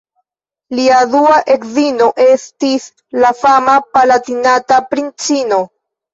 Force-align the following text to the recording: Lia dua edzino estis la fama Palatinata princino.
Lia 0.77 1.01
dua 1.11 1.35
edzino 1.55 2.07
estis 2.25 2.89
la 3.25 3.33
fama 3.43 3.77
Palatinata 4.01 4.83
princino. 4.91 5.63